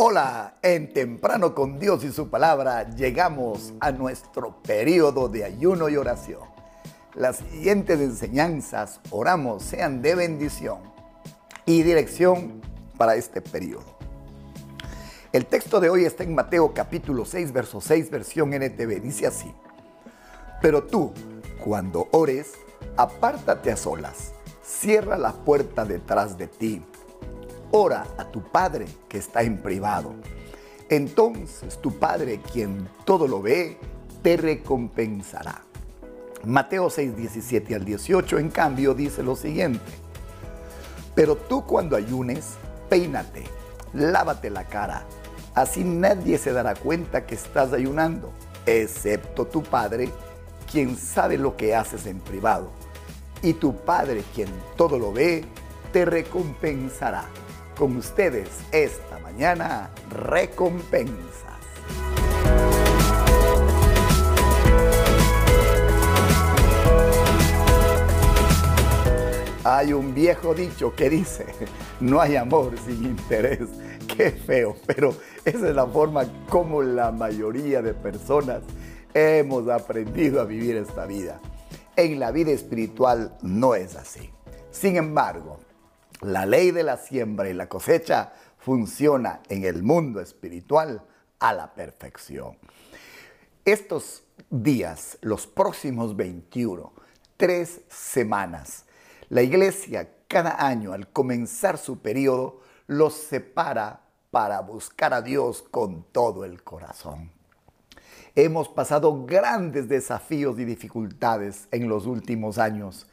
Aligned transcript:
Hola, 0.00 0.54
en 0.62 0.92
Temprano 0.92 1.56
con 1.56 1.80
Dios 1.80 2.04
y 2.04 2.12
su 2.12 2.30
palabra 2.30 2.88
llegamos 2.94 3.72
a 3.80 3.90
nuestro 3.90 4.62
periodo 4.62 5.28
de 5.28 5.44
ayuno 5.44 5.88
y 5.88 5.96
oración. 5.96 6.42
Las 7.16 7.38
siguientes 7.38 7.98
enseñanzas, 7.98 9.00
oramos, 9.10 9.64
sean 9.64 10.00
de 10.00 10.14
bendición 10.14 10.78
y 11.66 11.82
dirección 11.82 12.60
para 12.96 13.16
este 13.16 13.40
periodo. 13.40 13.98
El 15.32 15.46
texto 15.46 15.80
de 15.80 15.90
hoy 15.90 16.04
está 16.04 16.22
en 16.22 16.32
Mateo 16.32 16.72
capítulo 16.72 17.24
6, 17.24 17.52
verso 17.52 17.80
6, 17.80 18.08
versión 18.08 18.54
NTV. 18.54 19.00
Dice 19.00 19.26
así, 19.26 19.52
pero 20.62 20.84
tú, 20.84 21.12
cuando 21.64 22.06
ores, 22.12 22.52
apártate 22.96 23.72
a 23.72 23.76
solas, 23.76 24.30
cierra 24.62 25.18
la 25.18 25.32
puerta 25.32 25.84
detrás 25.84 26.38
de 26.38 26.46
ti 26.46 26.84
ora 27.70 28.06
a 28.16 28.24
tu 28.24 28.42
Padre 28.42 28.86
que 29.08 29.18
está 29.18 29.42
en 29.42 29.58
privado. 29.58 30.14
Entonces 30.88 31.78
tu 31.80 31.98
Padre, 31.98 32.40
quien 32.52 32.88
todo 33.04 33.28
lo 33.28 33.42
ve, 33.42 33.78
te 34.22 34.36
recompensará. 34.36 35.62
Mateo 36.44 36.88
6, 36.88 37.16
17 37.16 37.74
al 37.74 37.84
18, 37.84 38.38
en 38.38 38.50
cambio, 38.50 38.94
dice 38.94 39.22
lo 39.22 39.36
siguiente. 39.36 39.92
Pero 41.14 41.36
tú 41.36 41.66
cuando 41.66 41.96
ayunes, 41.96 42.54
peínate, 42.88 43.44
lávate 43.92 44.50
la 44.50 44.64
cara. 44.64 45.04
Así 45.54 45.82
nadie 45.82 46.38
se 46.38 46.52
dará 46.52 46.74
cuenta 46.74 47.26
que 47.26 47.34
estás 47.34 47.72
ayunando, 47.72 48.32
excepto 48.66 49.46
tu 49.46 49.62
Padre, 49.62 50.10
quien 50.70 50.96
sabe 50.96 51.36
lo 51.36 51.56
que 51.56 51.74
haces 51.74 52.06
en 52.06 52.20
privado. 52.20 52.70
Y 53.42 53.54
tu 53.54 53.74
Padre, 53.74 54.22
quien 54.34 54.48
todo 54.76 54.98
lo 54.98 55.12
ve, 55.12 55.44
te 55.92 56.04
recompensará 56.04 57.24
con 57.78 57.96
ustedes 57.96 58.48
esta 58.72 59.20
mañana 59.20 59.90
recompensas. 60.10 61.14
Hay 69.64 69.92
un 69.92 70.12
viejo 70.12 70.54
dicho 70.54 70.94
que 70.96 71.08
dice, 71.08 71.46
no 72.00 72.20
hay 72.20 72.34
amor 72.34 72.72
sin 72.84 73.04
interés. 73.04 73.68
Qué 74.16 74.32
feo, 74.32 74.74
pero 74.86 75.14
esa 75.44 75.68
es 75.68 75.74
la 75.74 75.86
forma 75.86 76.24
como 76.48 76.82
la 76.82 77.12
mayoría 77.12 77.80
de 77.80 77.94
personas 77.94 78.62
hemos 79.14 79.68
aprendido 79.68 80.40
a 80.40 80.44
vivir 80.44 80.76
esta 80.76 81.06
vida. 81.06 81.40
En 81.94 82.18
la 82.18 82.32
vida 82.32 82.50
espiritual 82.50 83.36
no 83.42 83.76
es 83.76 83.94
así. 83.94 84.30
Sin 84.70 84.96
embargo, 84.96 85.60
la 86.20 86.46
ley 86.46 86.70
de 86.70 86.82
la 86.82 86.96
siembra 86.96 87.48
y 87.48 87.54
la 87.54 87.68
cosecha 87.68 88.32
funciona 88.58 89.40
en 89.48 89.64
el 89.64 89.82
mundo 89.82 90.20
espiritual 90.20 91.02
a 91.38 91.52
la 91.52 91.74
perfección. 91.74 92.56
Estos 93.64 94.24
días, 94.50 95.18
los 95.20 95.46
próximos 95.46 96.16
21, 96.16 96.92
tres 97.36 97.82
semanas, 97.88 98.84
la 99.28 99.42
iglesia 99.42 100.08
cada 100.26 100.66
año 100.66 100.92
al 100.92 101.08
comenzar 101.08 101.78
su 101.78 102.00
periodo 102.00 102.60
los 102.86 103.14
separa 103.14 104.00
para 104.30 104.60
buscar 104.60 105.14
a 105.14 105.22
Dios 105.22 105.62
con 105.70 106.04
todo 106.12 106.44
el 106.44 106.62
corazón. 106.62 107.30
Hemos 108.34 108.68
pasado 108.68 109.24
grandes 109.24 109.88
desafíos 109.88 110.58
y 110.58 110.64
dificultades 110.64 111.68
en 111.70 111.88
los 111.88 112.06
últimos 112.06 112.58
años 112.58 113.06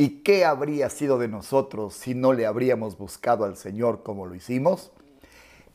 ¿Y 0.00 0.20
qué 0.20 0.44
habría 0.44 0.90
sido 0.90 1.18
de 1.18 1.26
nosotros 1.26 1.92
si 1.92 2.14
no 2.14 2.32
le 2.32 2.46
habríamos 2.46 2.96
buscado 2.96 3.44
al 3.44 3.56
Señor 3.56 4.04
como 4.04 4.26
lo 4.26 4.36
hicimos? 4.36 4.92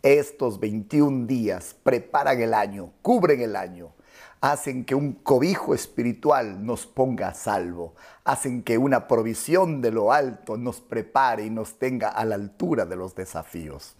Estos 0.02 0.61
21 0.61 1.27
días 1.27 1.75
preparan 1.83 2.39
el 2.39 2.53
año, 2.53 2.94
cubren 3.01 3.41
el 3.41 3.57
año, 3.57 3.91
hacen 4.39 4.85
que 4.85 4.95
un 4.95 5.12
cobijo 5.12 5.75
espiritual 5.75 6.66
nos 6.66 6.85
ponga 6.85 7.28
a 7.28 7.33
salvo, 7.33 7.95
hacen 8.23 8.63
que 8.63 8.78
una 8.78 9.09
provisión 9.09 9.81
de 9.81 9.91
lo 9.91 10.13
alto 10.13 10.56
nos 10.56 10.79
prepare 10.79 11.44
y 11.44 11.50
nos 11.50 11.78
tenga 11.78 12.07
a 12.07 12.23
la 12.23 12.35
altura 12.35 12.85
de 12.85 12.95
los 12.95 13.16
desafíos. 13.16 13.97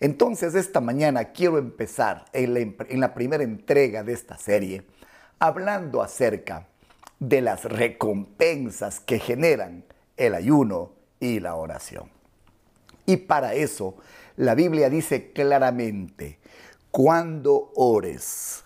Entonces 0.00 0.54
esta 0.54 0.80
mañana 0.80 1.32
quiero 1.32 1.58
empezar 1.58 2.24
en 2.32 2.54
la, 2.54 2.60
en 2.60 3.00
la 3.00 3.12
primera 3.12 3.44
entrega 3.44 4.02
de 4.02 4.14
esta 4.14 4.38
serie 4.38 4.86
hablando 5.38 6.00
acerca 6.00 6.66
de 7.18 7.40
las 7.40 7.64
recompensas 7.64 9.00
que 9.00 9.18
generan 9.18 9.84
el 10.16 10.34
ayuno 10.34 10.92
y 11.20 11.40
la 11.40 11.54
oración. 11.54 12.10
Y 13.06 13.16
para 13.16 13.54
eso 13.54 13.96
la 14.36 14.54
Biblia 14.54 14.90
dice 14.90 15.32
claramente, 15.32 16.38
cuando 16.90 17.72
ores, 17.74 18.64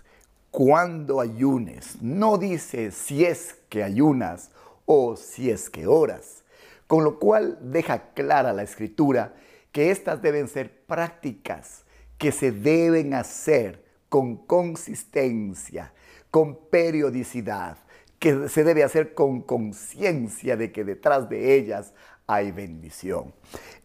cuando 0.50 1.20
ayunes, 1.20 2.00
no 2.00 2.38
dice 2.38 2.90
si 2.90 3.24
es 3.24 3.56
que 3.68 3.82
ayunas 3.82 4.50
o 4.86 5.16
si 5.16 5.50
es 5.50 5.70
que 5.70 5.86
oras, 5.86 6.42
con 6.86 7.04
lo 7.04 7.18
cual 7.18 7.58
deja 7.60 8.12
clara 8.14 8.52
la 8.52 8.62
escritura 8.62 9.34
que 9.70 9.90
estas 9.90 10.22
deben 10.22 10.48
ser 10.48 10.84
prácticas 10.86 11.84
que 12.18 12.32
se 12.32 12.52
deben 12.52 13.14
hacer 13.14 13.82
con 14.08 14.36
consistencia, 14.36 15.92
con 16.30 16.56
periodicidad, 16.68 17.78
que 18.20 18.48
se 18.48 18.62
debe 18.62 18.84
hacer 18.84 19.14
con 19.14 19.40
conciencia 19.40 20.56
de 20.56 20.70
que 20.70 20.84
detrás 20.84 21.28
de 21.28 21.56
ellas 21.56 21.94
hay 22.26 22.52
bendición. 22.52 23.34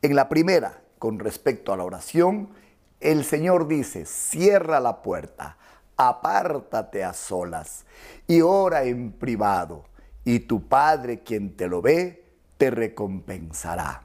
En 0.01 0.15
la 0.15 0.29
primera, 0.29 0.81
con 0.99 1.19
respecto 1.19 1.73
a 1.73 1.77
la 1.77 1.85
oración, 1.85 2.49
el 2.99 3.23
Señor 3.23 3.67
dice, 3.67 4.05
cierra 4.05 4.79
la 4.79 5.01
puerta, 5.01 5.57
apártate 5.95 7.03
a 7.03 7.13
solas 7.13 7.85
y 8.27 8.41
ora 8.41 8.83
en 8.83 9.13
privado, 9.13 9.85
y 10.25 10.39
tu 10.39 10.67
Padre 10.67 11.21
quien 11.21 11.55
te 11.55 11.67
lo 11.67 11.81
ve, 11.81 12.25
te 12.57 12.69
recompensará. 12.71 14.03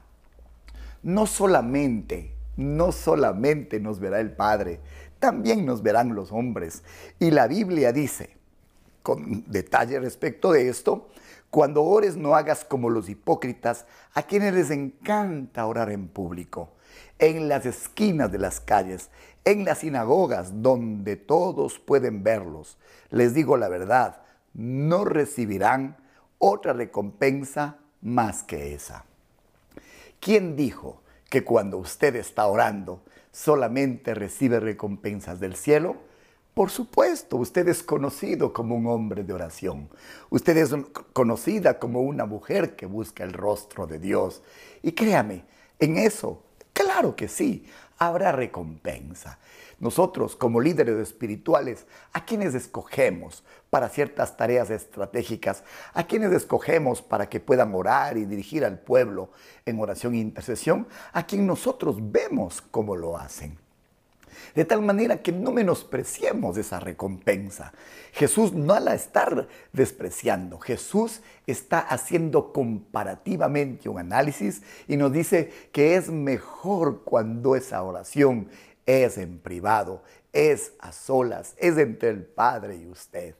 No 1.03 1.25
solamente, 1.25 2.35
no 2.55 2.93
solamente 2.93 3.81
nos 3.81 3.99
verá 3.99 4.21
el 4.21 4.31
Padre, 4.31 4.79
también 5.19 5.65
nos 5.65 5.83
verán 5.83 6.15
los 6.15 6.31
hombres. 6.31 6.83
Y 7.19 7.31
la 7.31 7.47
Biblia 7.47 7.91
dice, 7.91 8.40
con 9.03 9.43
detalle 9.51 9.99
respecto 9.99 10.51
de 10.51 10.69
esto, 10.69 11.09
cuando 11.49 11.83
ores 11.83 12.15
no 12.15 12.35
hagas 12.35 12.63
como 12.63 12.89
los 12.89 13.09
hipócritas, 13.09 13.85
a 14.13 14.23
quienes 14.23 14.53
les 14.53 14.71
encanta 14.71 15.65
orar 15.65 15.91
en 15.91 16.07
público, 16.07 16.69
en 17.19 17.49
las 17.49 17.65
esquinas 17.65 18.31
de 18.31 18.37
las 18.37 18.61
calles, 18.61 19.09
en 19.43 19.65
las 19.65 19.79
sinagogas 19.79 20.61
donde 20.61 21.15
todos 21.15 21.79
pueden 21.79 22.23
verlos. 22.23 22.77
Les 23.09 23.33
digo 23.33 23.57
la 23.57 23.69
verdad, 23.69 24.21
no 24.53 25.05
recibirán 25.05 25.97
otra 26.37 26.73
recompensa 26.73 27.77
más 28.01 28.43
que 28.43 28.73
esa. 28.73 29.05
¿Quién 30.19 30.55
dijo 30.55 31.01
que 31.29 31.43
cuando 31.43 31.77
usted 31.77 32.15
está 32.15 32.47
orando 32.47 33.01
solamente 33.31 34.13
recibe 34.13 34.59
recompensas 34.59 35.39
del 35.39 35.55
cielo? 35.55 36.10
Por 36.53 36.69
supuesto, 36.69 37.37
usted 37.37 37.69
es 37.69 37.81
conocido 37.81 38.51
como 38.51 38.75
un 38.75 38.85
hombre 38.87 39.23
de 39.23 39.31
oración. 39.31 39.89
Usted 40.29 40.57
es 40.57 40.75
conocida 41.13 41.79
como 41.79 42.01
una 42.01 42.25
mujer 42.25 42.75
que 42.75 42.85
busca 42.85 43.23
el 43.23 43.31
rostro 43.31 43.87
de 43.87 43.99
Dios. 43.99 44.41
Y 44.81 44.91
créame, 44.91 45.45
en 45.79 45.97
eso, 45.97 46.43
claro 46.73 47.15
que 47.15 47.29
sí, 47.29 47.65
habrá 47.97 48.33
recompensa. 48.33 49.39
Nosotros, 49.79 50.35
como 50.35 50.59
líderes 50.59 50.97
espirituales, 50.97 51.87
¿a 52.11 52.25
quienes 52.25 52.53
escogemos 52.53 53.45
para 53.69 53.87
ciertas 53.87 54.35
tareas 54.35 54.69
estratégicas? 54.71 55.63
¿A 55.93 56.03
quienes 56.03 56.33
escogemos 56.33 57.01
para 57.01 57.29
que 57.29 57.39
puedan 57.39 57.73
orar 57.73 58.17
y 58.17 58.25
dirigir 58.25 58.65
al 58.65 58.77
pueblo 58.77 59.29
en 59.65 59.79
oración 59.79 60.15
e 60.15 60.19
intercesión? 60.19 60.85
A 61.13 61.25
quien 61.25 61.47
nosotros 61.47 61.95
vemos 61.99 62.61
cómo 62.61 62.97
lo 62.97 63.17
hacen 63.17 63.60
de 64.55 64.65
tal 64.65 64.81
manera 64.81 65.21
que 65.21 65.31
no 65.31 65.51
menospreciemos 65.51 66.57
esa 66.57 66.79
recompensa. 66.79 67.73
Jesús 68.13 68.53
no 68.53 68.79
la 68.79 68.93
está 68.93 69.47
despreciando, 69.73 70.59
Jesús 70.59 71.21
está 71.47 71.79
haciendo 71.79 72.53
comparativamente 72.53 73.89
un 73.89 73.99
análisis 73.99 74.61
y 74.87 74.97
nos 74.97 75.11
dice 75.11 75.51
que 75.71 75.95
es 75.95 76.09
mejor 76.09 77.03
cuando 77.03 77.55
esa 77.55 77.83
oración 77.83 78.49
es 78.85 79.17
en 79.17 79.39
privado, 79.39 80.03
es 80.33 80.73
a 80.79 80.91
solas, 80.91 81.55
es 81.57 81.77
entre 81.77 82.09
el 82.09 82.23
Padre 82.23 82.77
y 82.77 82.87
usted. 82.87 83.35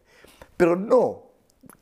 Pero 0.58 0.76
no 0.76 1.32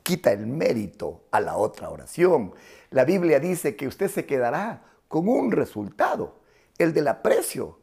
quita 0.02 0.32
el 0.32 0.46
mérito 0.46 1.24
a 1.30 1.40
la 1.40 1.56
otra 1.56 1.90
oración. 1.90 2.54
La 2.90 3.04
Biblia 3.04 3.38
dice 3.40 3.76
que 3.76 3.86
usted 3.86 4.10
se 4.10 4.26
quedará 4.26 4.82
con 5.08 5.28
un 5.28 5.52
resultado, 5.52 6.40
el 6.78 6.92
del 6.94 7.08
aprecio, 7.08 7.79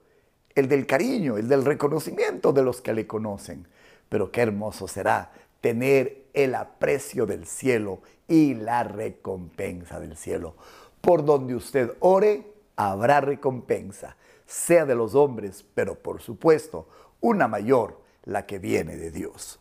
el 0.58 0.68
del 0.68 0.88
cariño, 0.88 1.38
el 1.38 1.48
del 1.48 1.64
reconocimiento 1.64 2.52
de 2.52 2.64
los 2.64 2.82
que 2.82 2.92
le 2.92 3.06
conocen. 3.06 3.68
Pero 4.10 4.32
qué 4.32 4.42
hermoso 4.42 4.88
será 4.88 5.32
tener 5.62 6.26
el 6.34 6.56
aprecio 6.56 7.28
del 7.28 7.46
cielo 7.46 8.02
y 8.28 8.56
la 8.56 8.84
recompensa 8.84 10.00
del 10.00 10.18
cielo. 10.18 10.56
Por 11.00 11.24
donde 11.24 11.54
usted 11.54 11.94
ore, 12.00 12.52
habrá 12.76 13.22
recompensa. 13.22 14.18
sea 14.48 14.86
de 14.86 14.96
los 14.96 15.14
hombres, 15.14 15.66
pero 15.76 15.96
por 15.96 16.22
supuesto, 16.22 16.88
una 17.20 17.48
mayor, 17.50 18.02
la 18.24 18.46
que 18.46 18.60
viene 18.60 18.96
de 18.96 19.12
Dios. 19.12 19.60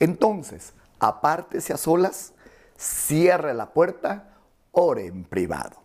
Entonces, 0.00 0.74
apártese 0.98 1.72
a 1.72 1.76
solas, 1.76 2.32
cierre 2.76 3.54
la 3.54 3.70
puerta, 3.72 4.34
ore 4.72 5.06
en 5.06 5.22
privado. 5.24 5.76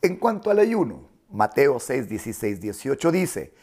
En 0.00 0.16
cuanto 0.16 0.50
al 0.50 0.60
ayuno, 0.60 1.11
Mateo 1.32 1.80
6, 1.80 2.08
16, 2.08 2.60
18 2.60 3.10
dice, 3.10 3.54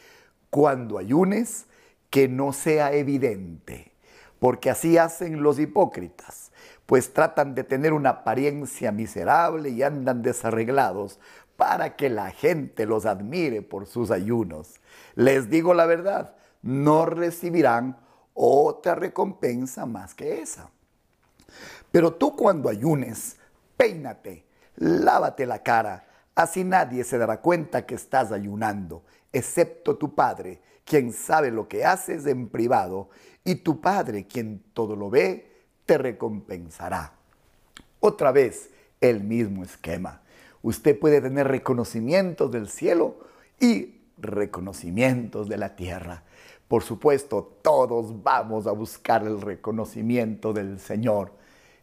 cuando 0.50 0.98
ayunes, 0.98 1.66
que 2.10 2.28
no 2.28 2.52
sea 2.52 2.92
evidente, 2.92 3.92
porque 4.40 4.68
así 4.68 4.98
hacen 4.98 5.42
los 5.42 5.60
hipócritas, 5.60 6.50
pues 6.86 7.12
tratan 7.12 7.54
de 7.54 7.62
tener 7.62 7.92
una 7.92 8.10
apariencia 8.10 8.90
miserable 8.90 9.70
y 9.70 9.84
andan 9.84 10.22
desarreglados 10.22 11.20
para 11.56 11.94
que 11.94 12.10
la 12.10 12.30
gente 12.30 12.86
los 12.86 13.06
admire 13.06 13.62
por 13.62 13.86
sus 13.86 14.10
ayunos. 14.10 14.80
Les 15.14 15.48
digo 15.48 15.72
la 15.72 15.86
verdad, 15.86 16.34
no 16.62 17.06
recibirán 17.06 17.98
otra 18.34 18.96
recompensa 18.96 19.86
más 19.86 20.14
que 20.14 20.42
esa. 20.42 20.70
Pero 21.92 22.14
tú 22.14 22.34
cuando 22.34 22.68
ayunes, 22.68 23.36
peínate, 23.76 24.44
lávate 24.76 25.46
la 25.46 25.62
cara, 25.62 26.08
así 26.34 26.64
nadie 26.64 27.04
se 27.04 27.18
dará 27.18 27.40
cuenta 27.40 27.86
que 27.86 27.94
estás 27.94 28.32
ayunando, 28.32 29.02
excepto 29.32 29.96
tu 29.96 30.14
Padre, 30.14 30.60
quien 30.84 31.12
sabe 31.12 31.50
lo 31.50 31.68
que 31.68 31.84
haces 31.84 32.26
en 32.26 32.48
privado, 32.48 33.10
y 33.44 33.56
tu 33.56 33.80
Padre, 33.80 34.26
quien 34.26 34.62
todo 34.72 34.96
lo 34.96 35.10
ve, 35.10 35.50
te 35.86 35.98
recompensará. 35.98 37.12
Otra 38.00 38.32
vez, 38.32 38.70
el 39.00 39.22
mismo 39.22 39.62
esquema. 39.62 40.20
Usted 40.62 40.98
puede 40.98 41.20
tener 41.20 41.48
reconocimientos 41.48 42.50
del 42.50 42.68
cielo 42.68 43.16
y 43.58 44.00
reconocimientos 44.18 45.48
de 45.48 45.56
la 45.56 45.74
tierra. 45.74 46.22
Por 46.68 46.82
supuesto, 46.82 47.56
todos 47.62 48.22
vamos 48.22 48.66
a 48.66 48.72
buscar 48.72 49.26
el 49.26 49.40
reconocimiento 49.40 50.52
del 50.52 50.78
Señor. 50.78 51.32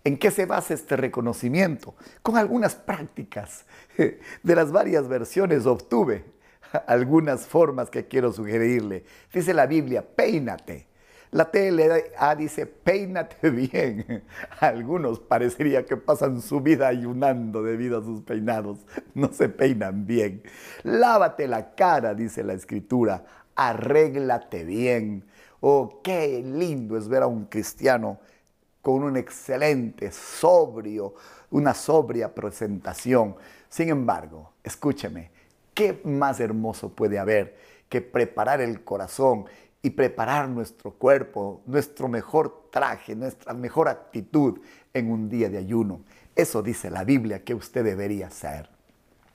¿En 0.08 0.16
qué 0.16 0.32
se 0.32 0.46
basa 0.46 0.74
este 0.74 0.96
reconocimiento? 0.96 1.94
Con 2.22 2.38
algunas 2.38 2.76
prácticas. 2.76 3.66
De 3.98 4.56
las 4.56 4.72
varias 4.72 5.10
versiones 5.10 5.66
obtuve 5.66 6.24
algunas 6.88 7.46
formas 7.46 7.90
que 7.90 8.08
quiero 8.08 8.32
sugerirle. 8.32 9.04
Dice 9.34 9.54
la 9.54 9.66
Biblia, 9.66 10.08
peínate. 10.08 10.88
La 11.32 11.52
TLA 11.52 12.36
dice, 12.38 12.68
peínate 12.68 13.50
bien. 13.52 14.24
Algunos 14.62 15.20
parecería 15.20 15.86
que 15.86 15.98
pasan 15.98 16.42
su 16.42 16.62
vida 16.62 16.88
ayunando 16.88 17.62
debido 17.62 18.00
a 18.00 18.02
sus 18.02 18.22
peinados. 18.22 18.86
No 19.14 19.34
se 19.34 19.50
peinan 19.50 20.08
bien. 20.08 20.42
Lávate 20.84 21.50
la 21.50 21.76
cara, 21.76 22.14
dice 22.14 22.46
la 22.46 22.54
escritura. 22.54 23.26
Arréglate 23.58 24.64
bien. 24.64 25.26
Oh, 25.60 26.00
qué 26.02 26.42
lindo 26.46 26.96
es 26.96 27.10
ver 27.10 27.24
a 27.24 27.28
un 27.28 27.44
cristiano 27.48 28.22
con 28.88 29.04
un 29.04 29.18
excelente, 29.18 30.14
sobrio, 30.14 31.14
una 31.52 31.74
sobria 31.74 32.34
presentación. 32.34 33.36
Sin 33.68 33.90
embargo, 33.90 34.54
escúcheme, 34.64 35.30
¿qué 35.74 36.00
más 36.06 36.40
hermoso 36.40 36.88
puede 36.88 37.20
haber 37.20 37.58
que 37.90 38.00
preparar 38.00 38.62
el 38.62 38.86
corazón 38.86 39.44
y 39.82 39.90
preparar 39.90 40.48
nuestro 40.48 40.92
cuerpo, 40.92 41.64
nuestro 41.66 42.08
mejor 42.08 42.70
traje, 42.72 43.14
nuestra 43.14 43.54
mejor 43.54 43.90
actitud 43.90 44.62
en 44.94 45.12
un 45.12 45.28
día 45.28 45.50
de 45.50 45.58
ayuno? 45.58 46.00
Eso 46.34 46.64
dice 46.64 46.90
la 46.90 47.04
Biblia 47.04 47.44
que 47.44 47.56
usted 47.56 47.84
debería 47.84 48.28
hacer. 48.28 48.70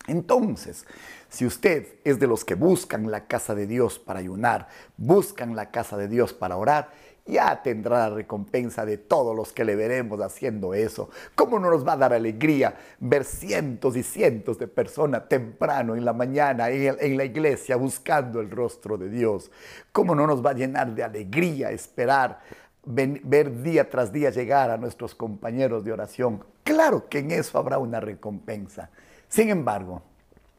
Entonces, 0.07 0.87
si 1.29 1.45
usted 1.45 1.89
es 2.05 2.19
de 2.19 2.27
los 2.27 2.47
que 2.47 2.55
buscan 2.55 3.11
la 3.11 3.27
casa 3.27 3.55
de 3.55 3.67
Dios 3.67 3.99
para 3.99 4.21
ayunar, 4.21 4.69
buscan 4.97 5.55
la 5.55 5.71
casa 5.71 5.99
de 5.99 6.09
Dios 6.09 6.33
para 6.33 6.57
orar, 6.57 6.91
ya 7.25 7.63
tendrá 7.63 8.09
la 8.09 8.17
recompensa 8.17 8.85
de 8.85 8.99
todos 8.99 9.35
los 9.35 9.53
que 9.53 9.65
le 9.65 9.77
veremos 9.77 10.21
haciendo 10.21 10.75
eso. 10.75 11.09
¿Cómo 11.35 11.59
no 11.59 11.71
nos 11.71 11.87
va 11.87 11.93
a 11.93 11.97
dar 11.97 12.13
alegría 12.13 12.75
ver 12.99 13.25
cientos 13.25 13.97
y 13.97 14.03
cientos 14.03 14.59
de 14.59 14.67
personas 14.67 15.29
temprano 15.29 15.95
en 15.95 16.05
la 16.05 16.13
mañana 16.13 16.69
en 16.71 17.17
la 17.17 17.25
iglesia 17.25 17.77
buscando 17.77 18.41
el 18.41 18.51
rostro 18.51 18.99
de 18.99 19.09
Dios? 19.09 19.51
¿Cómo 19.93 20.15
no 20.15 20.27
nos 20.27 20.45
va 20.45 20.51
a 20.51 20.55
llenar 20.55 20.95
de 20.95 21.05
alegría 21.05 21.71
esperar 21.71 22.41
ver 22.85 23.63
día 23.63 23.89
tras 23.89 24.13
día 24.13 24.31
llegar 24.31 24.71
a 24.71 24.77
nuestros 24.77 25.15
compañeros 25.15 25.85
de 25.85 25.93
oración? 25.93 26.45
Claro 26.65 27.09
que 27.09 27.21
en 27.21 27.31
eso 27.31 27.59
habrá 27.59 27.79
una 27.79 28.01
recompensa. 28.01 28.91
Sin 29.29 29.49
embargo, 29.49 30.03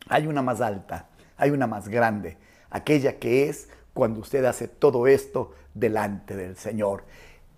hay 0.07 0.27
una 0.27 0.41
más 0.41 0.61
alta, 0.61 1.07
hay 1.37 1.51
una 1.51 1.67
más 1.67 1.87
grande, 1.89 2.37
aquella 2.69 3.19
que 3.19 3.49
es 3.49 3.69
cuando 3.93 4.21
usted 4.21 4.43
hace 4.45 4.67
todo 4.67 5.07
esto 5.07 5.51
delante 5.73 6.35
del 6.35 6.55
Señor. 6.57 7.03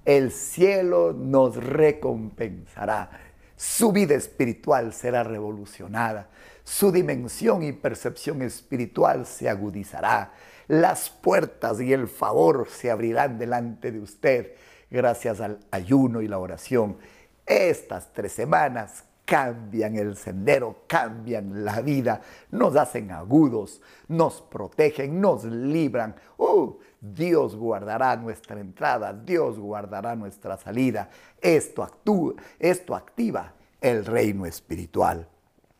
El 0.04 0.32
cielo 0.32 1.14
nos 1.14 1.56
recompensará. 1.56 3.10
Su 3.56 3.92
vida 3.92 4.16
espiritual 4.16 4.94
será 4.94 5.24
revolucionada. 5.24 6.30
Su 6.64 6.92
dimensión 6.92 7.64
y 7.64 7.72
percepción 7.72 8.42
espiritual 8.42 9.26
se 9.26 9.50
agudizará. 9.50 10.34
Las 10.68 11.10
puertas 11.10 11.80
y 11.80 11.94
el 11.94 12.08
favor 12.08 12.68
se 12.70 12.92
abrirán 12.92 13.38
delante 13.38 13.92
de 13.92 14.00
usted 14.00 14.52
gracias 14.92 15.42
al 15.42 15.60
ayuno 15.72 16.22
y 16.22 16.28
la 16.28 16.40
oración. 16.40 16.98
Estas 17.46 18.12
tres 18.14 18.34
semanas 18.34 19.06
cambian 19.26 19.96
el 19.96 20.16
sendero, 20.16 20.84
cambian 20.88 21.66
la 21.66 21.82
vida, 21.82 22.22
nos 22.52 22.76
hacen 22.76 23.12
agudos, 23.12 23.82
nos 24.08 24.42
protegen, 24.42 25.20
nos 25.20 25.44
libran. 25.44 26.16
Uh, 26.38 26.78
Dios 27.02 27.56
guardará 27.56 28.16
nuestra 28.16 28.60
entrada, 28.60 29.12
Dios 29.14 29.60
guardará 29.60 30.16
nuestra 30.16 30.58
salida. 30.58 31.10
Esto 31.42 31.84
actúa, 31.84 32.36
esto 32.60 32.96
activa 32.96 33.54
el 33.82 34.06
reino 34.06 34.46
espiritual. 34.46 35.28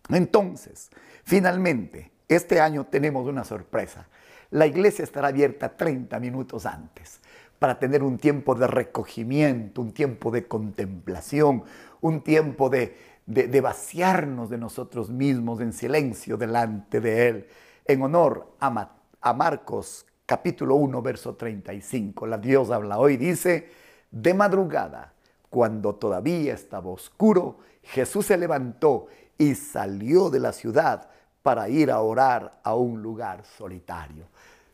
Entonces, 0.10 0.90
finalmente, 1.24 2.12
este 2.28 2.60
año 2.60 2.86
tenemos 2.86 3.28
una 3.28 3.44
sorpresa. 3.44 4.08
La 4.52 4.68
iglesia 4.68 5.04
estará 5.04 5.30
abierta 5.30 5.76
30 5.76 6.20
minutos 6.20 6.66
antes 6.66 7.20
para 7.60 7.80
tener 7.80 8.04
un 8.04 8.18
tiempo 8.18 8.54
de 8.54 8.68
recogimiento, 8.68 9.82
un 9.82 9.92
tiempo 9.92 10.30
de 10.30 10.48
contemplación, 10.48 11.64
un 12.02 12.22
tiempo 12.22 12.70
de, 12.70 12.96
de, 13.26 13.62
vaciarnos 13.62 14.50
de 14.50 14.58
nosotros 14.58 15.10
mismos 15.10 15.60
en 15.60 15.74
silencio 15.74 16.38
delante 16.38 17.02
de 17.02 17.28
Él, 17.28 17.48
en 17.86 18.02
honor 18.02 18.56
a, 18.60 19.34
Marcos 19.34 20.06
capítulo 20.26 20.76
1, 20.76 21.02
verso 21.02 21.36
35. 21.36 22.28
La 22.28 22.38
Dios 22.38 22.70
habla 22.70 23.00
hoy, 23.00 23.18
dice, 23.18 23.70
de 24.12 24.34
madrugada, 24.34 25.14
cuando 25.50 25.96
todavía 25.96 26.54
estaba 26.54 26.90
oscuro, 26.90 27.60
Jesús 27.82 28.28
se 28.28 28.38
levantó 28.38 29.08
y 29.38 29.56
salió 29.56 30.30
de 30.30 30.40
la 30.40 30.54
ciudad 30.54 31.10
para 31.42 31.70
ir 31.70 31.92
a 31.92 32.02
orar 32.02 32.60
a 32.64 32.76
un 32.76 33.02
lugar 33.02 33.44
solitario. 33.46 34.26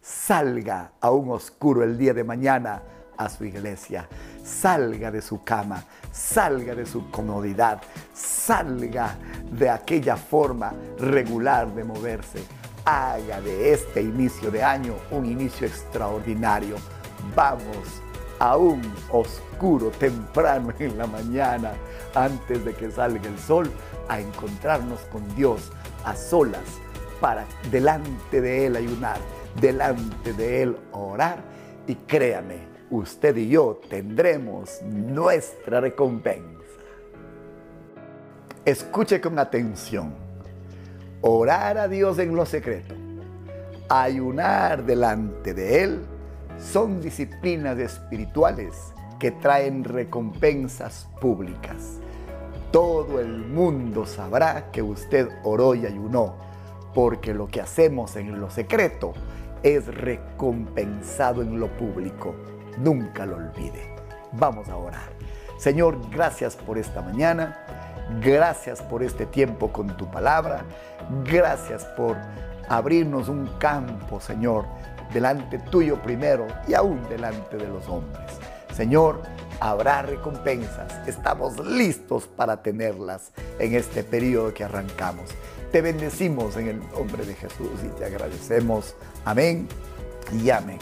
Salga 0.01 0.93
a 0.99 1.11
un 1.11 1.29
oscuro 1.29 1.83
el 1.83 1.97
día 1.97 2.13
de 2.13 2.23
mañana 2.23 2.81
a 3.25 3.29
su 3.29 3.45
iglesia. 3.45 4.07
Salga 4.43 5.11
de 5.11 5.21
su 5.21 5.43
cama, 5.43 5.83
salga 6.11 6.75
de 6.75 6.85
su 6.85 7.09
comodidad, 7.11 7.81
salga 8.13 9.15
de 9.51 9.69
aquella 9.69 10.15
forma 10.15 10.73
regular 10.97 11.73
de 11.73 11.83
moverse. 11.83 12.43
Haga 12.83 13.39
de 13.41 13.73
este 13.73 14.01
inicio 14.01 14.49
de 14.49 14.63
año 14.63 14.95
un 15.11 15.25
inicio 15.25 15.67
extraordinario. 15.67 16.77
Vamos 17.35 18.01
a 18.39 18.57
un 18.57 18.81
oscuro 19.11 19.91
temprano 19.91 20.73
en 20.79 20.97
la 20.97 21.05
mañana, 21.05 21.73
antes 22.15 22.65
de 22.65 22.73
que 22.73 22.89
salga 22.89 23.29
el 23.29 23.37
sol, 23.37 23.69
a 24.09 24.19
encontrarnos 24.19 24.99
con 25.11 25.23
Dios 25.35 25.71
a 26.03 26.15
solas 26.15 26.63
para 27.19 27.45
delante 27.69 28.41
de 28.41 28.65
Él 28.65 28.75
ayunar, 28.75 29.19
delante 29.61 30.33
de 30.33 30.63
Él 30.63 30.77
orar 30.91 31.37
y 31.85 31.93
créame, 31.95 32.70
usted 32.91 33.37
y 33.37 33.47
yo 33.47 33.79
tendremos 33.89 34.81
nuestra 34.83 35.79
recompensa. 35.79 36.59
Escuche 38.65 39.19
con 39.19 39.39
atención. 39.39 40.13
Orar 41.21 41.77
a 41.77 41.87
Dios 41.87 42.19
en 42.19 42.35
lo 42.35 42.45
secreto, 42.45 42.93
ayunar 43.89 44.85
delante 44.85 45.53
de 45.53 45.83
Él, 45.83 46.01
son 46.59 47.01
disciplinas 47.01 47.77
espirituales 47.77 48.75
que 49.19 49.31
traen 49.31 49.83
recompensas 49.83 51.07
públicas. 51.19 51.99
Todo 52.71 53.19
el 53.19 53.45
mundo 53.45 54.05
sabrá 54.05 54.71
que 54.71 54.81
usted 54.81 55.29
oró 55.43 55.75
y 55.75 55.85
ayunó, 55.85 56.35
porque 56.93 57.33
lo 57.33 57.47
que 57.47 57.61
hacemos 57.61 58.15
en 58.15 58.39
lo 58.39 58.49
secreto 58.49 59.13
es 59.63 59.85
recompensado 59.87 61.41
en 61.41 61.59
lo 61.59 61.67
público. 61.77 62.35
Nunca 62.77 63.25
lo 63.25 63.37
olvide. 63.37 63.95
Vamos 64.33 64.69
a 64.69 64.77
orar. 64.77 65.09
Señor, 65.57 66.09
gracias 66.09 66.55
por 66.55 66.77
esta 66.77 67.01
mañana. 67.01 67.65
Gracias 68.21 68.81
por 68.81 69.03
este 69.03 69.25
tiempo 69.25 69.71
con 69.71 69.95
tu 69.95 70.09
palabra. 70.09 70.65
Gracias 71.23 71.85
por 71.97 72.17
abrirnos 72.67 73.29
un 73.29 73.47
campo, 73.59 74.19
Señor, 74.19 74.65
delante 75.13 75.59
tuyo 75.59 76.01
primero 76.01 76.47
y 76.67 76.73
aún 76.73 77.01
delante 77.09 77.57
de 77.57 77.67
los 77.67 77.87
hombres. 77.87 78.31
Señor, 78.73 79.21
habrá 79.59 80.01
recompensas. 80.01 81.07
Estamos 81.07 81.59
listos 81.59 82.27
para 82.27 82.61
tenerlas 82.63 83.31
en 83.59 83.75
este 83.75 84.03
periodo 84.03 84.53
que 84.53 84.63
arrancamos. 84.63 85.29
Te 85.71 85.81
bendecimos 85.81 86.57
en 86.57 86.67
el 86.67 86.79
nombre 86.91 87.25
de 87.25 87.35
Jesús 87.35 87.69
y 87.83 87.87
te 87.99 88.05
agradecemos. 88.05 88.95
Amén 89.25 89.67
y 90.33 90.49
amén. 90.49 90.79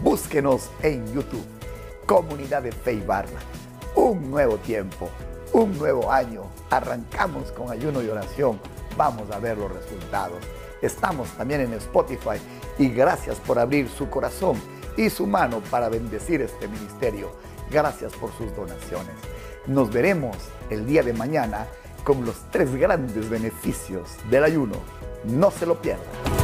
Búsquenos 0.00 0.70
en 0.82 1.06
YouTube, 1.12 1.44
Comunidad 2.06 2.62
de 2.62 2.72
Fe 2.72 2.94
y 2.94 3.00
Barna. 3.00 3.38
Un 3.94 4.30
nuevo 4.30 4.56
tiempo, 4.58 5.08
un 5.52 5.76
nuevo 5.78 6.10
año. 6.10 6.44
Arrancamos 6.70 7.52
con 7.52 7.70
ayuno 7.70 8.02
y 8.02 8.08
oración. 8.08 8.58
Vamos 8.96 9.30
a 9.30 9.38
ver 9.38 9.58
los 9.58 9.70
resultados. 9.70 10.38
Estamos 10.80 11.28
también 11.36 11.60
en 11.60 11.74
Spotify 11.74 12.40
y 12.78 12.88
gracias 12.88 13.38
por 13.38 13.58
abrir 13.58 13.88
su 13.88 14.08
corazón 14.08 14.60
y 14.96 15.10
su 15.10 15.26
mano 15.26 15.60
para 15.70 15.88
bendecir 15.88 16.42
este 16.42 16.66
ministerio. 16.66 17.30
Gracias 17.70 18.12
por 18.14 18.32
sus 18.32 18.54
donaciones. 18.56 19.14
Nos 19.66 19.92
veremos 19.92 20.36
el 20.70 20.86
día 20.86 21.02
de 21.02 21.12
mañana 21.12 21.66
con 22.02 22.24
los 22.24 22.36
tres 22.50 22.74
grandes 22.74 23.28
beneficios 23.30 24.08
del 24.28 24.44
ayuno. 24.44 24.74
No 25.24 25.50
se 25.50 25.66
lo 25.66 25.80
pierdan. 25.80 26.41